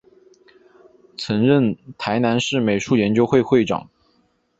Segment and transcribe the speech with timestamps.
[1.15, 3.87] 曾任台南市美术研究会会长。